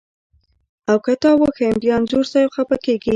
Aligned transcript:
او 0.89 0.97
که 1.05 1.13
تا 1.21 1.31
وښیم 1.39 1.75
بیا 1.81 1.93
انځور 1.97 2.25
صاحب 2.31 2.49
خپه 2.57 2.77
کږي. 2.85 3.09